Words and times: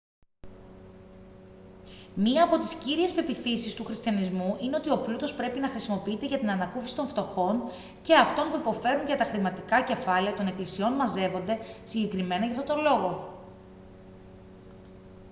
μια 2.15 2.43
από 2.43 2.57
τις 2.59 2.73
κύριες 2.73 3.13
πεποιθήσεις 3.13 3.75
του 3.75 3.83
χριστιανισμού 3.83 4.57
είναι 4.61 4.75
ότι 4.75 4.91
ο 4.91 4.97
πλούτος 4.97 5.35
πρέπει 5.35 5.59
να 5.59 5.67
χρησιμοποιείται 5.69 6.25
για 6.25 6.37
την 6.37 6.49
ανακούφιση 6.49 6.95
των 6.95 7.07
φτωχών 7.07 7.61
και 8.01 8.15
αυτών 8.15 8.49
που 8.49 8.57
υποφέρουν 8.57 9.05
και 9.05 9.15
τα 9.15 9.23
χρηματικά 9.23 9.81
κεφάλαια 9.83 10.33
των 10.35 10.47
εκκλησιών 10.47 10.93
μαζεύονται 10.93 11.59
συγκεκριμένα 11.83 12.45
για 12.45 12.59
αυτόν 12.61 12.75
τον 12.75 12.83
λόγο 12.83 13.39